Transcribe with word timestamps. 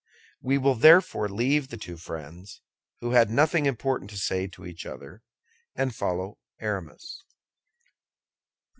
We 0.41 0.57
will 0.57 0.73
therefore 0.73 1.29
leave 1.29 1.67
the 1.67 1.77
two 1.77 1.95
friends, 1.95 2.61
who 3.01 3.11
had 3.11 3.29
nothing 3.29 3.67
important 3.67 4.09
to 4.09 4.17
say 4.17 4.47
to 4.47 4.65
each 4.65 4.83
other, 4.83 5.21
and 5.75 5.93
follow 5.93 6.39
Aramis. 6.59 7.23